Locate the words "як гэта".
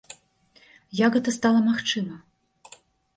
0.99-1.33